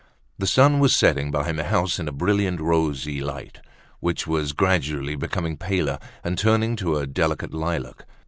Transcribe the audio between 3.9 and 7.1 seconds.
which was gradually becoming paler, and turning to a